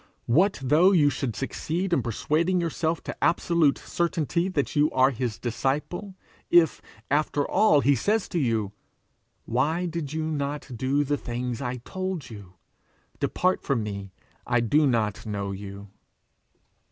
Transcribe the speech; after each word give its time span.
What 0.25 0.57
though 0.63 0.91
you 0.93 1.11
should 1.11 1.35
succeed 1.35 1.93
in 1.93 2.01
persuading 2.01 2.59
yourself 2.59 3.03
to 3.03 3.23
absolute 3.23 3.77
certainty 3.77 4.49
that 4.49 4.75
you 4.75 4.89
are 4.89 5.11
his 5.11 5.37
disciple, 5.37 6.15
if, 6.49 6.81
after 7.11 7.47
all, 7.47 7.81
he 7.81 7.93
say 7.93 8.17
to 8.17 8.39
you, 8.39 8.71
'Why 9.45 9.85
did 9.85 10.11
you 10.11 10.23
not 10.23 10.71
do 10.75 11.03
the 11.03 11.17
things 11.17 11.61
I 11.61 11.77
told 11.85 12.31
you? 12.31 12.53
Depart 13.19 13.61
from 13.61 13.83
me; 13.83 14.11
I 14.47 14.59
do 14.59 14.87
not 14.87 15.27
know 15.27 15.51
you!' 15.51 15.89